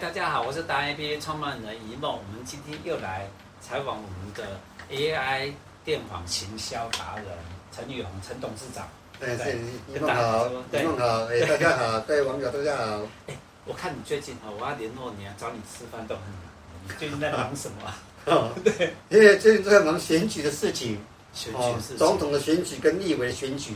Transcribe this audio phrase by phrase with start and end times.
[0.00, 2.10] 大家好，我是大 A P 创办人一梦。
[2.10, 3.28] 我们今天又来
[3.60, 4.58] 采访我们的
[4.90, 5.52] AI
[5.84, 7.26] 电访行销达人
[7.70, 8.88] 陈宇宏陈董事长。
[9.20, 9.58] 哎，是
[9.92, 13.02] 一梦好，一梦好，哎， 大家好，各位网友大家好。
[13.26, 13.34] 哎，
[13.66, 16.40] 我看你最近哈，我要联络你啊，找你吃饭都很难。
[16.88, 17.94] 你最近在忙什么？
[18.24, 20.98] 哦， 对，因为最近在忙选举的事情，
[21.34, 23.74] 选举事情，总统的选举跟立委的选举。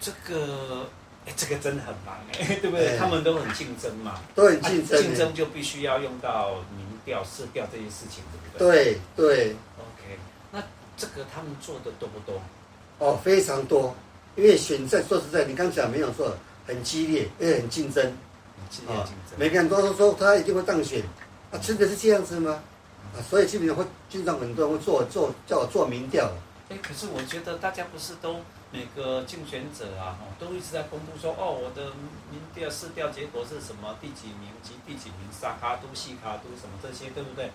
[0.00, 0.86] 这个。
[1.24, 2.96] 哎，这个真的很忙哎，对不对？
[2.98, 8.98] 他们都很竞争嘛，都很竞争，竞争就必须要用到民调、市调这些事情，对不对？
[9.14, 9.56] 对对。
[9.78, 10.18] OK，
[10.50, 10.60] 那
[10.96, 12.42] 这个他们做的多不多？
[12.98, 13.94] 哦，非常多。
[14.34, 16.34] 因为选战说实在，你刚讲没有错，
[16.66, 18.02] 很激烈，也很竞争。
[18.04, 19.38] 很激烈竞争。
[19.38, 21.02] 每个人都说说他一定会当选，
[21.52, 22.60] 啊，真的是这样子吗？
[23.14, 26.32] 啊，所以基本上会经常很多人会做做叫我做民调。
[26.68, 28.40] 哎，可是我觉得大家不是都。
[28.72, 31.92] 每个竞选者啊，都一直在公布说，哦，我的
[32.30, 37.50] 民调、市调结果是什么，第几名及第几名，沙卡都、西卡都什么这些，对不对？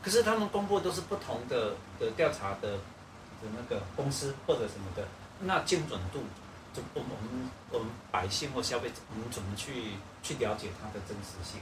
[0.00, 5.04] 可是他们公布都是不同的的调查的的那个公司或者什么的，
[5.40, 6.20] 那精准度，
[6.72, 11.60] 就我们我们我们百姓或消费者，我们怎么去去了解它的真实性？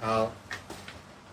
[0.00, 0.32] 好。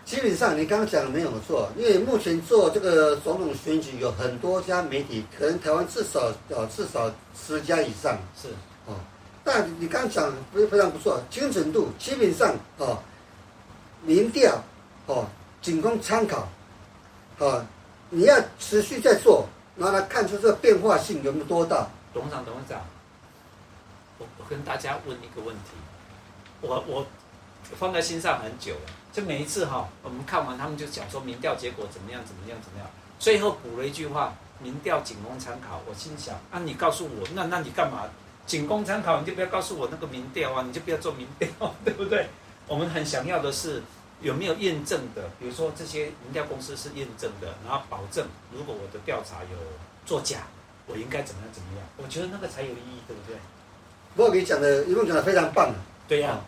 [0.04, 8.48] 基本上你刚刚讲的没有错，因为目前做这个总统选举有很多家媒体，可能台湾至少呃至少十家以上是
[8.86, 8.94] 哦。
[9.42, 12.98] 但你刚刚讲的非非常不错，精准度基本上哦，
[14.02, 14.62] 民调
[15.06, 15.26] 哦
[15.62, 16.48] 仅供参考，
[17.38, 17.64] 哦
[18.10, 21.88] 你要持续在做，然后来看出这个变化性有没有多大。
[22.12, 22.80] 董事长，董事长，
[24.18, 25.70] 我我跟大家问一个问题，
[26.60, 27.06] 我我
[27.78, 28.80] 放在心上很久了。
[29.12, 35.80] 就每一次哈，我们看完他们就讲说民调结果怎么样怎么样怎么样，最后补了一句话：民调仅供参考。
[35.86, 38.02] 我心想啊，你告诉我，那那你干嘛
[38.44, 39.20] 仅供参考？
[39.20, 41.48] 你就不要告诉我那个民调啊，你就不要做民调，
[41.84, 42.26] 对不对？
[42.66, 43.82] 我们很想要的是
[44.20, 49.56] 有没有验证的，比如说这些民调公司是验证的，然后保证如果我的调查有
[50.04, 50.38] 作假，
[50.86, 51.86] 我应该怎么样怎么样？
[51.98, 53.36] 我觉得那个才有意义，对不对？
[54.16, 55.72] 不过你讲的，一共讲的非常棒。
[56.06, 56.44] 对呀、啊，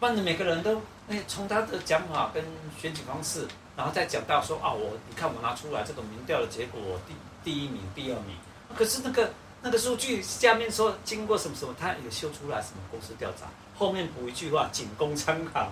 [0.00, 0.80] 不然每个人都。
[1.10, 2.40] 哎，从他的讲法跟
[2.80, 3.44] 选举方式，
[3.76, 8.36] 然后再讲到说啊，我你看我拿出来这种民调的结果，第第一名、第二名，
[8.76, 9.28] 可是那个
[9.60, 13.46] 那个数据下面说经过什么什么，他有修出来什么公司调查，
[13.76, 15.68] 后面补一句话，仅供参考，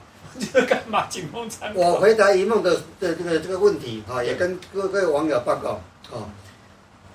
[0.52, 1.06] 这 干嘛？
[1.06, 1.78] 仅供参考。
[1.78, 6.26] 我回答一梦的的这个这个问题啊，也跟各各位网友报告啊，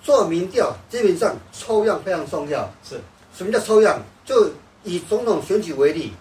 [0.01, 2.71] 做民调基本上抽样非常重要。
[2.87, 3.01] 是，
[3.35, 4.01] 什么叫抽样？
[4.23, 4.49] 就
[4.85, 6.13] 以总统选举为例。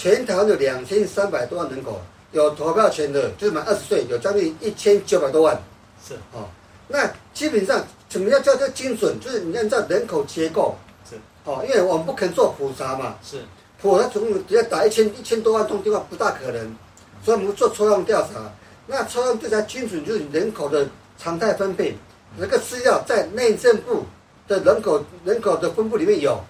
[0.00, 2.00] 全台湾有两千三百多万人口，
[2.32, 5.54] 有投票权的，就是满二十岁，有将近一千九百多万。
[6.02, 6.48] 是哦，
[6.88, 9.20] 那基本上怎么样叫做精准？
[9.20, 10.74] 就是你按照人口结构。
[11.06, 13.16] 是哦，因为我们不肯做普查嘛。
[13.22, 13.42] 是
[13.78, 16.74] 普查总共只要打一千一千多万通电话，不大可能。
[17.22, 18.50] 所以我们做抽样调查。
[18.86, 20.88] 那抽样调查精准，就是人口的
[21.18, 21.94] 常态分配，
[22.38, 24.06] 那个资料在内政部
[24.48, 26.42] 的人口人口的分布里面有。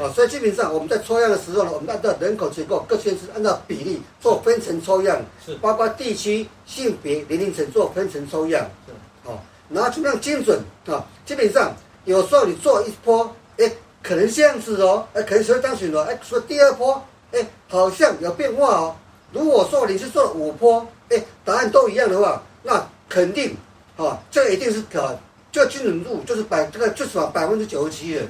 [0.00, 8.92] 哦，所以基本上我们在抽样的时候呢，我们按照人口结构，各县市按照比例做分层抽样，是包括地区、性别、年龄层做分层抽样，是
[9.28, 9.38] 哦，
[9.68, 11.04] 然后尽量精准啊？
[11.24, 11.72] 基本上
[12.04, 13.70] 有时候你做一波，哎，
[14.02, 16.04] 可能这样子哦，哎，可能谁会当选了？
[16.04, 17.02] 哎，说第二波，
[17.32, 18.96] 哎，好像有变化哦。
[19.32, 23.56] 如果说你是做五波，哎，答案都一样的话，那肯定，
[23.96, 25.16] 啊，这个一定是可，
[25.52, 28.22] 这个精准度就是百这个最少百分之九十七的。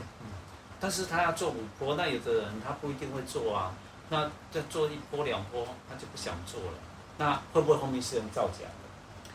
[0.84, 3.72] 但是他要做五波，那有的人他不一定会做啊。
[4.10, 6.76] 那再做一波两波，他就不想做了。
[7.16, 9.30] 那会不会后面是人造假的？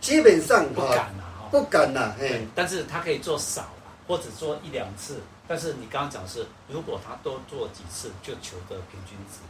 [0.00, 2.14] 基本上不敢啊，不敢呐。
[2.20, 5.16] 哎，但是他可以做少啊，或者做一两次。
[5.48, 9.40] 但是你刚刚讲是，如果他多做几次，就求得平均值，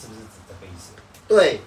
[0.00, 0.92] 是不是指这个意思？
[1.28, 1.60] 对，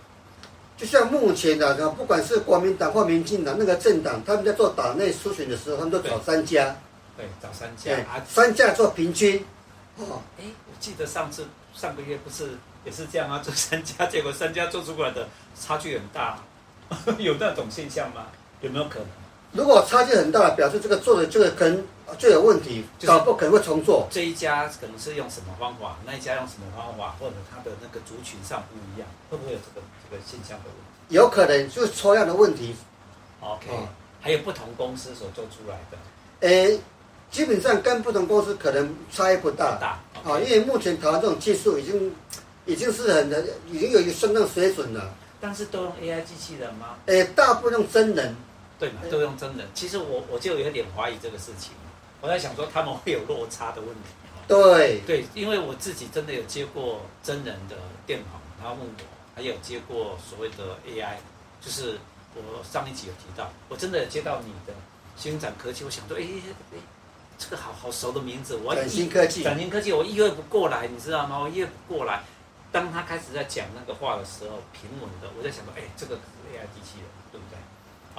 [0.76, 6.76] 就像目前的，不管是国民党或民进党那个政党，他们在做党内初选的时候，他们都找三家。
[7.18, 9.44] 对，找三家啊，三家做平均。
[9.98, 12.52] 哦，哎，我记得上次上个月不是
[12.86, 13.40] 也是这样啊？
[13.44, 15.28] 做三家，结果三家做出来的
[15.60, 16.38] 差距很大，
[17.18, 18.28] 有那种现象吗？
[18.62, 19.08] 有没有可能？
[19.54, 21.84] 如果差距很大，表示这个做的这个可能
[22.20, 24.08] 就有问题，搞不可能会重做。
[24.12, 31.16] 这一家可能是用什么方法，那一家用什么方法，或者他的那个族群上不一样，会不会有这个这个现象的问题？
[31.16, 32.76] 有可能就是抽样的问题。
[33.40, 33.68] OK，
[34.22, 35.98] 还有不同公司所做出来的，
[36.48, 36.78] 哎。
[37.32, 42.16] 基本上跟不同公司可能差异不大，大啊，因为目前台湾这种技术已经
[42.66, 45.14] 已经是很的，已经有一个相当水准了。
[45.40, 46.96] 但是都用 AI 机器人吗？
[47.06, 48.36] 诶、欸，大部分用真人，
[48.80, 49.68] 对嘛，都用真人。
[49.74, 51.74] 其实我我就有点怀疑这个事情，
[52.22, 54.10] 我在想说他们会有落差的问题。
[54.48, 57.76] 对对，因为我自己真的有接过真人的
[58.06, 59.04] 电访，然后问我，
[59.36, 61.18] 还有接过所谓的 AI，
[61.62, 61.98] 就是
[62.34, 64.74] 我上一集有提到，我真的接到你的
[65.18, 66.24] 新展科技，我想说，哎
[66.72, 66.78] 哎，
[67.38, 71.40] 这个好好熟的名字，我展新科技，展新科技，我意会不过来，你知道吗？
[71.40, 72.24] 我意会不过来。
[72.72, 77.58] 当他开始在讲那个话的时候，平稳的，我在想说，哎，这个可是 AI 机器人，对不对？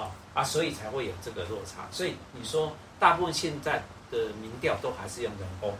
[0.03, 1.87] 啊啊，所以才会有这个落差。
[1.91, 5.75] 所以你说，大部分现在的民调都还是用人工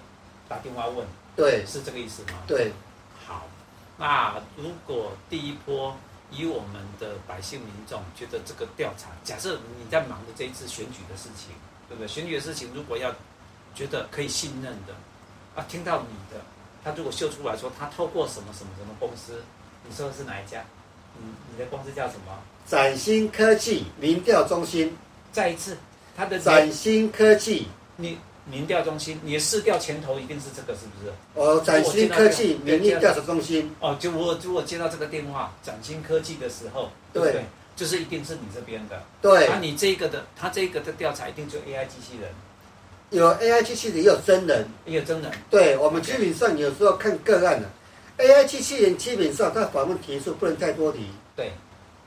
[0.48, 2.40] 打电话问，对，是这个意思吗？
[2.48, 2.72] 对。
[3.26, 3.48] 好，
[3.98, 5.96] 那如果第一波
[6.30, 11.56] 以我们的百姓民众觉得这个调查，假设你在忙着这一次选举的事情，
[11.90, 12.08] 对不对？
[12.08, 13.14] 选举的事情，如果要
[13.76, 14.94] 觉得可以信任的，
[15.56, 16.42] 啊，听到你的。
[16.82, 19.44] 他如果秀出来说他透过什么什么什么公司，
[19.88, 20.64] 你说的是哪一家？
[21.18, 22.32] 嗯，你的公司叫什么？
[22.66, 24.96] 崭新科技民调中心。
[25.32, 25.78] 再一次，
[26.16, 31.14] 他的崭新科技，你民调中心，你的市调前头一定是这个，是不是？
[31.36, 33.76] 哦，崭新科技民意调查中心。
[33.80, 37.44] 哦，就我如果接到这个电话，崭新科技的时候，对不对？
[37.80, 39.02] 就是一定是你这边的。
[39.22, 39.48] 对。
[39.48, 42.30] 那你这个的，他这个的调查一定就 AI 机器人。
[43.10, 45.32] 有 AI 机器人，也有真人，也有真人。
[45.50, 47.70] 对，我们基本上有时候看个案的
[48.18, 51.08] AI 机器人，基本上它访问题数不能太多题。
[51.38, 51.54] 对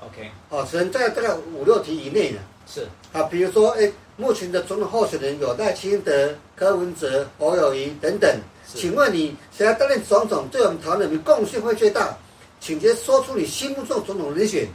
[0.00, 0.30] ，OK。
[0.50, 2.38] 哦，只能在大概五六题以内的。
[2.66, 2.86] 是。
[3.14, 8.30] 啊，比如说，哎，目前的总统候选人有赖清德、柯文哲、侯友谊等等。
[8.66, 12.14] 请问你想要担任总统，对我们台湾人民贡献会最大？
[12.60, 14.68] 请直接说出你心目中总统人选。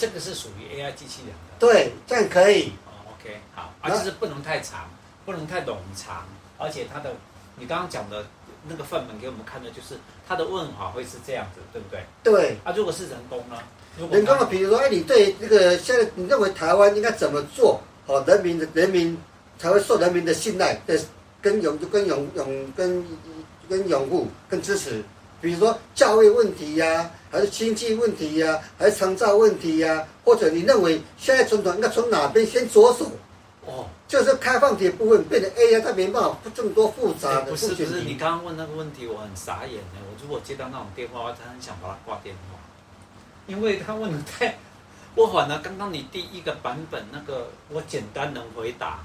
[0.00, 1.56] 哎，这个是属于 AI 机器人的。
[1.58, 2.72] 对，这样可以。
[2.86, 4.88] 哦，OK，好，而且是不能太长。
[5.26, 6.26] 不能太冗长，
[6.58, 7.12] 而且它的，
[7.56, 8.24] 你刚刚讲的
[8.66, 12.04] 那个范本给我们看的，就是它的问法会是这样子，对不对？
[12.24, 12.56] 对。
[12.64, 13.56] 啊，如果是人工呢？
[14.10, 19.16] 人工的，比如说，哎，你对这个现在你认为台湾应该怎么做，好，人民的人民
[19.58, 20.98] 才会受人民的信赖，的
[21.42, 23.06] 跟拥跟拥拥跟
[23.68, 25.04] 跟拥护跟支持。
[25.40, 33.10] 比如说教育问题呀、啊，还是经济问题呀、啊，还是长照问题呀、啊，或者你认为现在总统应该从哪边先着手？
[33.66, 37.50] 哦，就是开放题部分变成 A 呀它没办法这么多复杂的、欸。
[37.50, 40.00] 不是不是，你刚刚问那个问题，我很傻眼呢。
[40.00, 42.58] 我如果接到那种电话，我真很想把它挂电话，
[43.46, 44.58] 因为他问的太……
[45.16, 49.00] 我反而刚刚你第一个版本那个，我简单能回答。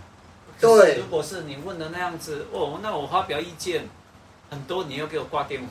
[0.59, 3.89] 对，如果是你问的那样子，哦，那我发表意见
[4.49, 5.67] 很多，你又给我挂电话。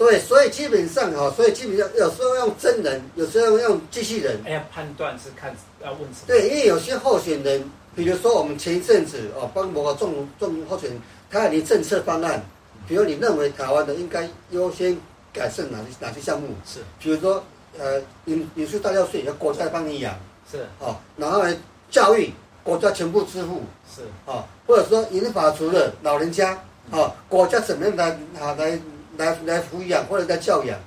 [0.00, 4.40] 对，所以基本上哈，所以基本上有时候用真人，有时候用机器人。
[4.46, 5.54] 哎呀，判断是看
[5.84, 6.26] 要问什么？
[6.26, 7.70] 对，因为有些候选人。
[7.92, 12.40] 比如说，我们前一阵子哦，帮某个众众候选人，他有政策方案，
[12.86, 14.96] 比如你认为台湾的应该优先
[15.32, 16.54] 改善哪些哪些项目？
[16.64, 17.42] 是，比如说，
[17.76, 20.14] 呃，饮饮食大料税要国家帮你养，
[20.50, 21.54] 是，哦，然后呢，
[21.90, 22.32] 教育
[22.62, 23.60] 国家全部支付，
[23.92, 26.56] 是，哦，或者说银发族的老人家，
[26.92, 28.10] 哦，国家怎么样来
[28.40, 28.80] 啊来
[29.16, 30.78] 来来抚养或者来教养，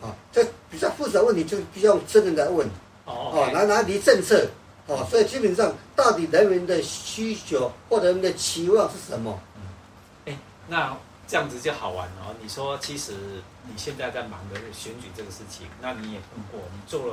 [0.00, 2.66] 啊，这比较复杂的问题就比较用真人来问，
[3.04, 4.46] 哦，哦，来来提政策。
[4.86, 9.38] 哦，所以基本上，到底人民的需求或者人民的期望是什么？
[9.54, 9.62] 嗯，
[10.26, 10.36] 哎，
[10.66, 10.96] 那
[11.28, 12.34] 这样子就好玩了。
[12.42, 13.12] 你说，其实
[13.68, 17.12] 你现在在忙的选举这个事情，那你也碰过，你做了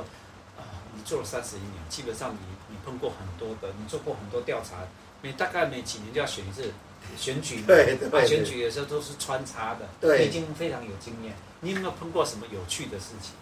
[0.56, 0.64] 啊、呃，
[0.96, 4.78] 你做了三十一年，基本上你你碰过很多的，你做过很多调查，
[5.22, 6.72] 每大概每几年就要选一次
[7.16, 11.34] 选举，对对对，选举有时候都是穿插的，对，已经非常有经验。
[11.60, 13.32] 你有没有碰过什么有趣的事情？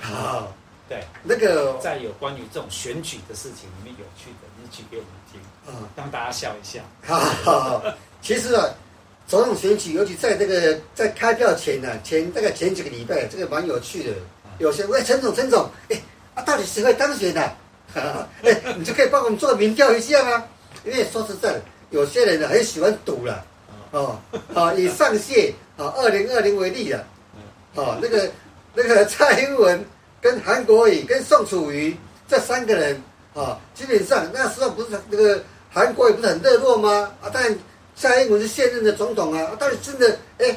[0.00, 0.52] 好。
[0.88, 6.80] 对，那个在有关于这种选举的事情里面有趣的，你举给我们听，嗯，让大家笑一笑。
[7.02, 7.84] 好好好，
[8.20, 8.68] 其实啊，
[9.26, 14.10] 总统选举，尤其在这个在开票前呢、啊，前大概前几个礼拜，这个蛮有趣的。
[14.58, 15.98] 有些喂，陈总，陈总，哎，
[16.34, 17.56] 啊，到底谁会当选的？
[18.42, 20.44] 哎，你就可以帮我们做民调一下吗？
[20.84, 23.44] 因为说实在的，有些人呢很喜欢赌了，
[23.92, 24.18] 哦，
[24.52, 27.00] 好，以上届啊二零二零为例啊，
[27.76, 28.28] 哦，那个
[28.74, 29.84] 那个蔡英文。
[30.22, 31.96] 跟韩国瑜、跟宋楚瑜
[32.28, 33.02] 这三个人
[33.34, 37.10] 啊，基本上那时候不是那个韩国瑜不是很热络吗？
[37.20, 37.52] 啊，但
[37.96, 40.56] 蔡英文是现任的总统啊，到底真的哎，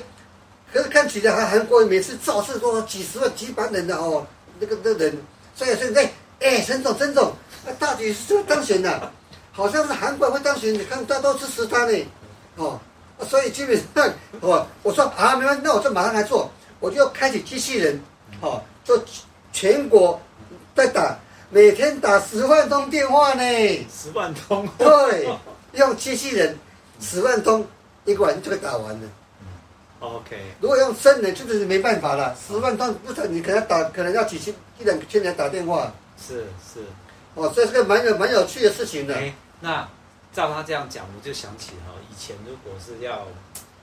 [0.72, 4.24] 可是看起来还韩国瑜每次造势都几十万、几百人的哦，
[4.60, 5.18] 那个那个人，
[5.56, 6.08] 所以现在
[6.42, 7.34] 哎，陈总、陈总，
[7.66, 9.12] 那到底是谁当选的？
[9.56, 12.06] 好像是韩国瑜会当选，你看大家都支持他呢，
[12.58, 12.80] 哦，
[13.28, 18.00] 所以基本上哦，我说啊，没关系，那我就马上来做，我就开启机器人，
[18.42, 19.02] 哦，做。
[19.58, 20.20] 全国
[20.76, 21.18] 在打，
[21.50, 23.42] 每天打十万通电话呢。
[23.90, 24.68] 十万通。
[24.78, 25.30] 对，
[25.72, 26.60] 用机器人，
[27.00, 27.66] 十万通
[28.04, 29.08] 一个晚上就可以打完了。
[29.40, 29.48] 嗯
[30.02, 30.38] ，OK。
[30.60, 32.36] 如果用真人，就是没办法了。
[32.46, 35.90] 十万通不是你可能打，可能要几千一两千人打电话。
[36.22, 36.40] 是
[36.74, 36.82] 是。
[37.36, 39.16] 哦，这是个蛮有蛮有趣的事情的。
[39.16, 39.88] 欸，那
[40.34, 43.28] 照他这样讲，我就想起哈，以前如果是要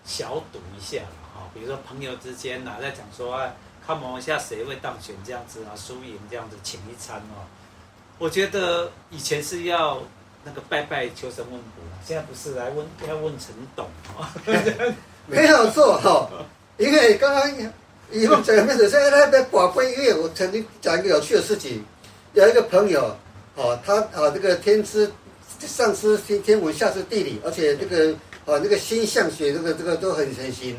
[0.04, 1.02] 小赌一下
[1.34, 3.40] 哈，比如说朋友之间呐，在讲说。
[3.84, 7.42] 看某一下谁会当选这样子啊，输赢这样子请一餐哦。
[8.16, 10.00] 我觉得以前是要
[10.44, 14.24] 那个拜拜求神问卜，现在不是来问要问陈董哦。
[15.26, 16.30] 没有错哈，
[16.76, 17.52] 因为刚刚
[18.12, 21.84] 以后讲的没有，现在那边宝贵，因为我曾经讲一个有趣的事情，
[22.34, 23.16] 有一个朋友，
[23.56, 25.10] 哦，他啊这个天知
[25.66, 28.12] 上知天天文下知地理，而且这个
[28.44, 30.76] 啊那个星象学这个这个都很很行。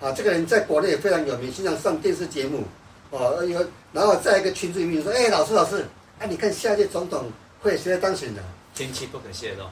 [0.00, 2.62] 啊，这个人在国内也非常有名，经常上电视节目，
[3.10, 5.82] 哦，有，然后在一个群组里面说，哎，老师老师，
[6.18, 7.30] 哎，你看下届总统
[7.62, 8.42] 会谁来当选的？
[8.74, 9.64] 天气不可泄露。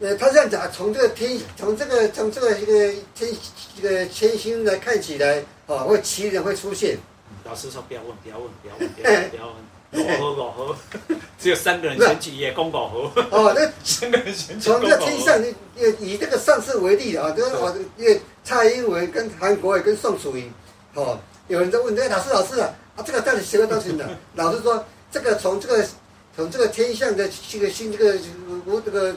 [0.00, 3.34] 呃，他这样讲，从这个天，从这个从这个一个天
[3.80, 6.98] 这个天星来看起来，啊，会奇人会出现。
[7.44, 9.54] 老师说不要问，不要问，不要问，不要问，不要问。
[9.92, 10.76] 五合五合，
[11.38, 13.12] 只有三个人选举也公五合。
[13.30, 14.68] 哦，那 三个人选举。
[14.68, 15.38] 从这个天上，
[15.76, 18.20] 以以这个上次为例啊，就是我因为。
[18.42, 20.50] 蔡英文跟韩国瑜跟宋楚瑜，
[20.94, 21.16] 哦，
[21.46, 24.08] 有人在问，哎，老师老师啊，啊，这个到底谁会当选的？
[24.34, 24.82] 老师说，
[25.12, 25.86] 这个从这个
[26.34, 28.18] 从这个天象的这个星这个
[28.64, 29.14] 我这个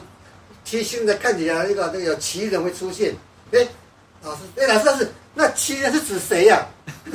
[0.62, 3.14] 天星的看起来，那个那个有奇人会出现。
[3.50, 3.66] 哎，
[4.22, 6.64] 老师，哎，老师老师，那奇人是指谁呀？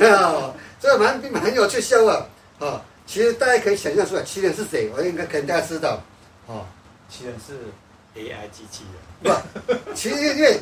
[0.00, 2.26] 啊，这个蛮蛮有趣笑话
[2.58, 2.84] 啊。
[3.10, 4.88] 其实大家可以想象出来，奇人是谁？
[4.94, 6.00] 我应该可能大家知道。
[6.46, 6.64] 哦，
[7.08, 7.54] 奇人是
[8.14, 9.34] AI 机器人。
[9.66, 10.60] 不，其实因为。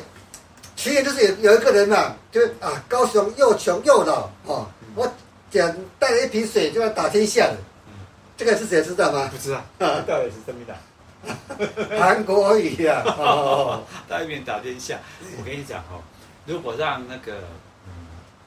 [0.75, 4.65] 其实就是有有一个人嘛，就啊，高雄又穷又老哦，
[4.95, 5.05] 我
[5.51, 7.57] 讲带了一瓶水就要打天下了。
[8.37, 9.27] 这个是谁知道吗？
[9.29, 9.61] 不知道，
[10.03, 11.99] 到底是什么的？
[11.99, 14.97] 韩国瑜呀，哦，带一瓶打天下。
[15.37, 15.99] 我跟你讲哦，
[16.45, 17.33] 如果让那个
[17.85, 17.91] 嗯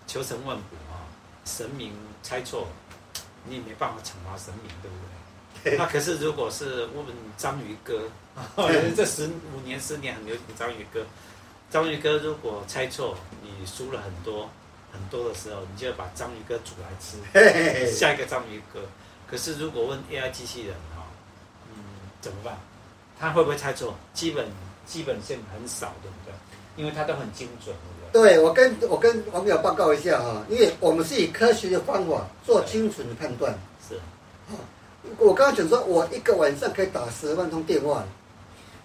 [0.07, 1.05] 求神问卜啊，
[1.45, 1.93] 神明
[2.23, 2.67] 猜错，
[3.45, 4.97] 你也没办法惩罚神明，对不
[5.65, 5.77] 对？
[5.79, 7.07] 那可是如果是问
[7.37, 8.09] 章鱼哥，
[8.97, 11.05] 这十五年十年很流行章鱼哥。
[11.71, 14.51] 章鱼哥如果猜错，你输了很多
[14.93, 17.17] 很多的时候，你就要把章鱼哥煮来吃。
[17.91, 18.81] 下一个章鱼哥。
[19.27, 21.07] 可是如果问 AI 机器人哈，
[21.71, 21.75] 嗯，
[22.21, 22.59] 怎么办？
[23.19, 23.95] 他会不会猜错？
[24.13, 24.47] 基本
[24.85, 26.35] 基本性很少，对不对？
[26.77, 27.75] 因为它都很精准，
[28.13, 33.55] 对我跟我跟网友报告一下哈，因为我们是以科学的方法做精准的判断。
[33.89, 33.99] 是。
[35.19, 38.05] 我刚刚讲说，我一个晚上可以打十万通电话，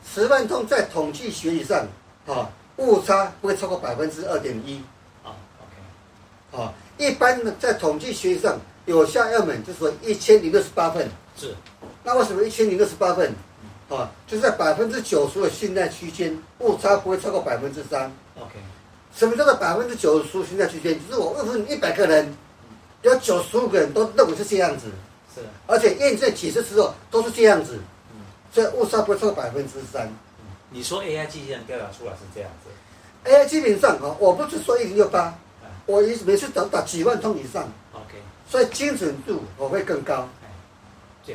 [0.06, 1.88] 十万通在统计学以上，
[2.25, 2.50] 哈。
[2.77, 4.79] 误差不会超过百分之二点一，
[5.24, 5.34] 啊
[6.51, 11.56] ，OK，啊，一般呢，在统计学上，有效样本就是说一千零六十八份，是，
[12.03, 13.34] 那为什么一千零六十八份？
[13.89, 18.56] 啊，就是在百分之九十的信赖区间，误差不会超过百分之三，OK，
[19.15, 21.00] 什么叫做百分之九十信赖区间？
[21.08, 22.36] 就是我问问一百个人，
[23.03, 24.88] 有九十五个人都认为是这样子，
[25.34, 27.79] 是，而且验证几次之后都是这样子，
[28.12, 28.20] 嗯，
[28.51, 30.12] 所以误差不会超过百分之三。
[30.70, 32.70] 你说 AI 机器人调查出来是这样子
[33.29, 35.34] ，AI 基本上啊，我不是说一零六八，
[35.86, 37.63] 我一每次都打几万通以上
[37.94, 40.27] ，OK，所以精准度我会更高，
[41.27, 41.34] 这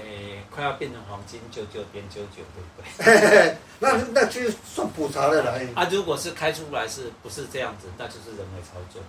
[0.51, 3.57] 快要变成黄金九九点九九，对不对？
[3.79, 5.61] 那那就算普查的了。
[5.75, 9.03] 啊，如果是开出来是不是这样子，那就是人为操作，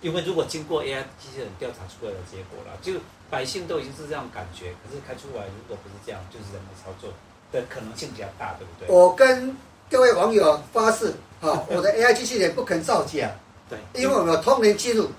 [0.00, 2.94] 因为如果经过 AI 机器人调查出来的结果了，就
[3.28, 7.12] 百姓都已经是这样感觉，可是开出来如果不是这样，就是人为操作。
[7.52, 8.88] 的可能性比较大，对不对？
[8.88, 9.54] 我跟
[9.90, 13.30] 各位网友发誓，哈，我的 AI 机器人不肯造假，
[13.68, 15.10] 对，因为我们有通联记录，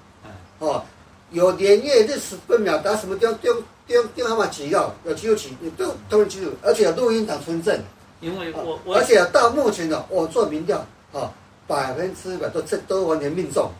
[0.57, 0.83] 哦，
[1.29, 3.53] 有年月日时分秒打什么电电
[3.85, 7.79] 电电话号码几号，有记录起，都都能记住，而且有录音档存证。
[8.21, 11.31] 因为我，我而且到目前呢，我做民调，啊，
[11.67, 13.71] 百分之百都这都完全命中。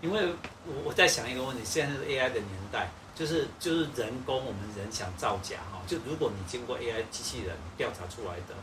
[0.00, 0.26] 因为
[0.66, 2.90] 我我在想一个问题，现在是 AI 的年代。
[3.16, 8.58] 就是就是人工，我们人想造假哈，就如果你经过 AI 机器人调查出来的，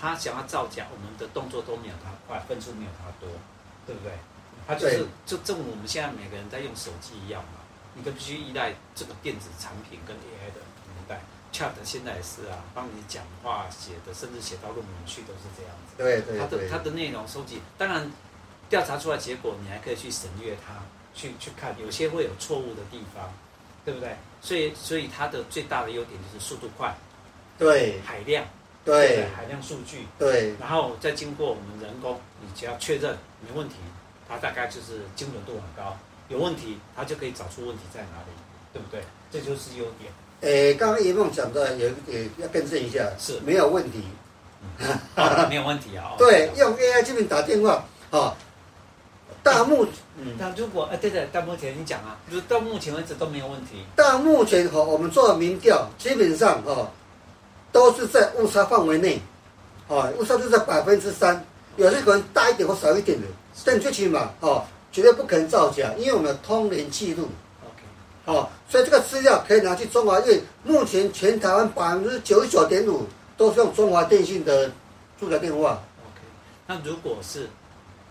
[0.00, 3.28] 他想要造假，我们的动作都没有他快，分数没有他多，
[3.84, 4.12] 对不对？
[4.64, 7.65] 他就是就正如我们现在每个人在用手机一样嘛，
[7.96, 10.60] 你都必须依赖这个电子产品跟 AI 的
[10.92, 11.20] 年代
[11.52, 15.94] ，Chat 现在也是啊，帮你讲话写的，甚至写到论文去都是这样子。
[15.96, 16.38] 对对，对。
[16.38, 18.08] 它的它的内容收集，当然
[18.68, 20.74] 调查出来结果，你还可以去审阅它，
[21.14, 23.32] 去去看，有些会有错误的地方。
[23.86, 24.16] 对不对？
[24.40, 26.92] 所以，所以它的最大的优点就是速度快，
[27.56, 28.44] 对，海量，
[28.84, 33.76] 对，对，海量数据，对，然后再经过我们人工，你只要确认没问题，
[34.28, 35.96] 它大概就是精准度很高。
[36.28, 38.32] 有问题，他就可以找出问题在哪里，
[38.72, 39.02] 对不对？
[39.30, 40.12] 这就是优点。
[40.42, 44.02] 诶，刚刚一梦讲的也也要更正一下，是没有问题，
[45.16, 46.14] 哦、 没有问题啊。
[46.18, 48.36] 对，用 AI 这边打电话啊。
[49.42, 53.84] 到目，嗯，那如果，哎，对对，到目前你讲啊，就到目前为止都没有问题。
[53.94, 56.90] 到目前哈，我们做的民调，基本上哈，
[57.70, 59.20] 都是在误差范围内，
[59.88, 61.44] 啊，误差就在百分之三，
[61.76, 63.26] 有些可能大一点或少一点的，
[63.64, 64.64] 但最起码，哦，
[64.96, 67.28] 绝对不可能造假，因为我们有通联记录。
[67.62, 67.82] OK，
[68.24, 74.72] 哦，所以这个资料可以拿去中华，因为目前全台湾百分之九十九点五都是用中华电信的
[75.20, 75.82] 住宅电话。
[76.06, 76.22] OK，
[76.66, 77.50] 那如果是，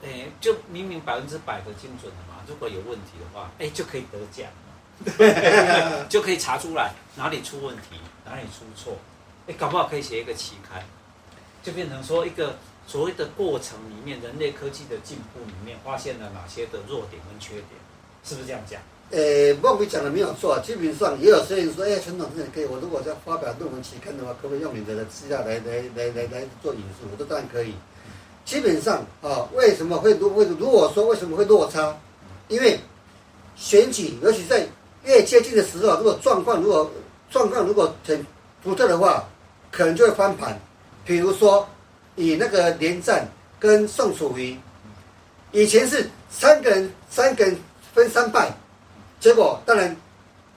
[0.04, 4.48] 诶，就明明百分之百的精准的嘛，如果有问题的话，诶，就可以得奖，
[6.08, 8.96] 就可以查出来哪里出问题，哪里出错，
[9.48, 10.84] 诶，搞不好可以写一个期刊，
[11.64, 12.56] 就变成说一个
[12.88, 17.70] 所谓的过程里面，人类科技的进步里面发现了哪些的弱点跟缺点，
[18.24, 18.80] 是不是这样讲？
[19.12, 27.08] 诶，孟非讲的没有错，基本上也有些人说，哎，陈总，可以，我如果在发表论文期刊的话，可不可以用你的资料来来来来来做引述？
[27.12, 27.74] 我说当然可以。
[28.46, 31.96] 基本上啊，为什么会如为如果说为什么会落差？
[32.48, 32.80] 因为
[33.56, 34.68] 选举，尤其在
[35.04, 36.92] 越接近的时候，如果状况如果
[37.30, 38.26] 状况如果很
[38.64, 39.28] 独特的话，
[39.72, 40.60] 可能就会翻盘。
[41.04, 41.68] 比如说，
[42.16, 43.28] 以那个连战
[43.60, 44.58] 跟宋楚瑜，
[45.52, 47.58] 以前是三个人三个人
[47.94, 48.52] 分三败。
[49.20, 49.96] 结果当然，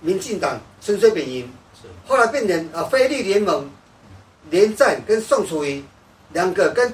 [0.01, 1.51] 民进党陈水扁赢，
[2.07, 3.69] 后来变成啊非绿联盟，
[4.51, 5.83] 连战跟宋楚瑜
[6.33, 6.93] 两个跟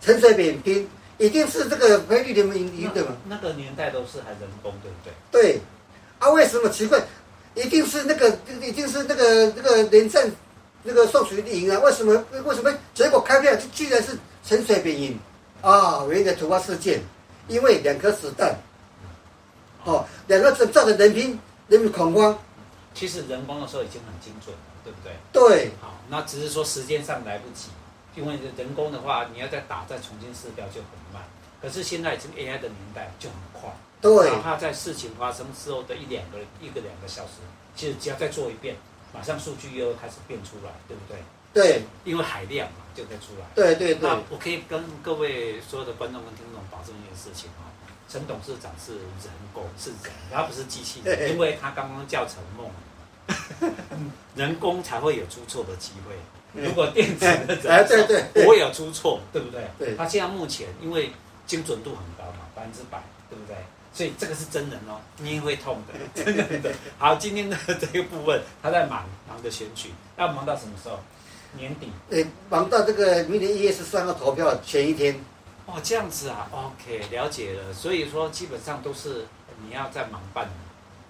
[0.00, 0.86] 陈水扁拼，
[1.18, 3.16] 一定是这个非绿联盟赢赢的嘛？
[3.28, 4.96] 那个年代都是还人工，对不
[5.32, 5.52] 对？
[5.52, 5.60] 对，
[6.18, 7.02] 啊，为什么奇怪？
[7.54, 10.30] 一定是那个，一定是那个那个连战
[10.86, 11.78] 那个宋楚瑜赢啊？
[11.80, 12.24] 为什么？
[12.44, 12.72] 为什么？
[12.94, 15.18] 结果开票就居然是陈水扁赢
[15.60, 16.04] 啊？
[16.08, 17.02] 原来突发事件，
[17.48, 18.56] 因为两颗子弹。
[19.84, 21.38] 哦，两个造成人民
[21.68, 22.38] 人民恐慌。
[22.94, 25.12] 其实人工的时候已经很精准了，对不对？
[25.32, 25.70] 对。
[25.80, 27.68] 好，那只是说时间上来不及，
[28.14, 31.22] 因为人工的话，你要再打再重新试标就很慢。
[31.60, 33.70] 可是现在已经 AI 的年代就很快。
[34.00, 34.30] 对。
[34.30, 37.42] 哪怕在事情发生之后的一两个一个两个小时，
[37.74, 38.76] 其实只要再做一遍，
[39.16, 41.18] 马上数据又开始变出来，对不对？
[41.54, 41.82] 对。
[42.04, 43.46] 因为海量嘛，就可以出来。
[43.54, 44.08] 对对对。
[44.08, 47.72] 那我可以跟各位所有的观众跟听众保证一件事情啊。
[48.08, 52.70] 陈董事长是人工，是人，他不是机器人，因为他刚刚叫陈梦，
[54.36, 56.14] 人工才会有出错的机会。
[56.62, 59.68] 如果电子的人， 哎对对，不会有出错，对不对？
[59.78, 59.96] 对。
[59.96, 61.10] 他现在目前因为
[61.46, 63.56] 精准度很高嘛，百分之百，对不对？
[63.96, 66.70] 所以这个是真人哦，你也会痛的， 真的。
[66.98, 70.98] 好，今天的这个部分他在忙忙着选举，要忙到什么时候？
[71.56, 71.90] 年底。
[72.10, 75.18] 哎，忙到这个明年一月十三号投票前一天。
[75.64, 77.72] 哦，这样子啊，OK，了解了。
[77.72, 79.24] 所以说，基本上都是
[79.66, 80.52] 你要再忙半年，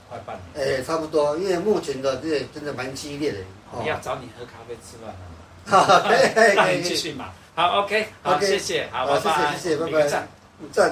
[0.08, 0.78] 快半年。
[0.78, 3.38] 哎，差不多，因为目前的这真的蛮激烈的。
[3.72, 5.42] 我要找你喝咖啡吃饭了嘛？
[5.66, 6.82] 好， 可以可以。
[6.82, 7.28] 继续忙。
[7.56, 10.06] 好，OK，好，谢谢，好，拜拜，谢谢，谢谢，拜拜。
[10.06, 10.28] 赞
[10.72, 10.84] 赞。